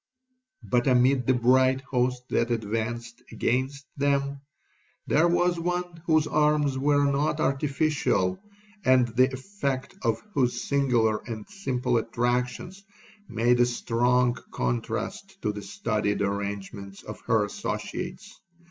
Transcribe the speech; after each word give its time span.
'But, 0.63 0.87
amid 0.87 1.27
the 1.27 1.35
bright 1.35 1.81
host 1.81 2.23
that 2.29 2.49
advanced 2.49 3.21
against 3.31 3.85
them, 3.95 4.41
there 5.05 5.27
was 5.27 5.59
one 5.59 6.01
whose 6.07 6.25
arms 6.25 6.75
were 6.75 7.05
not 7.05 7.39
artificial, 7.39 8.39
and 8.83 9.09
the 9.09 9.31
effect 9.31 9.93
of 10.01 10.19
whose 10.33 10.63
singular 10.63 11.19
and 11.29 11.47
simple 11.47 11.97
attractions 11.97 12.83
made 13.29 13.59
a 13.59 13.65
strong 13.67 14.35
contrast 14.49 15.39
to 15.43 15.51
the 15.51 15.61
studied 15.61 16.23
arrangements 16.23 17.03
of 17.03 17.21
her 17.27 17.45
associates. 17.45 18.39